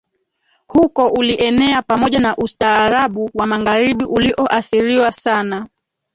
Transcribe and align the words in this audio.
huko 0.67 1.07
ulienea 1.07 1.81
pamoja 1.81 2.19
na 2.19 2.37
ustaarabu 2.37 3.29
wa 3.33 3.47
magharibi 3.47 4.05
ulioathiriwa 4.05 5.11
sana 5.11 5.67